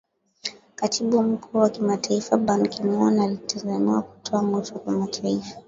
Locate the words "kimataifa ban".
1.69-2.67